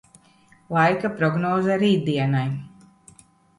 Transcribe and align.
Laika 0.77 1.11
prognoze 1.19 1.77
rītdienai. 1.85 2.45